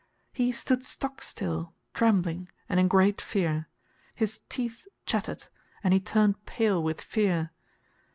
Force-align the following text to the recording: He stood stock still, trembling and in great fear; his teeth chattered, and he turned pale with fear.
He 0.33 0.51
stood 0.51 0.83
stock 0.83 1.21
still, 1.21 1.75
trembling 1.93 2.49
and 2.67 2.79
in 2.79 2.87
great 2.87 3.21
fear; 3.21 3.67
his 4.15 4.41
teeth 4.49 4.87
chattered, 5.05 5.45
and 5.83 5.93
he 5.93 5.99
turned 5.99 6.43
pale 6.47 6.81
with 6.81 7.01
fear. 7.01 7.51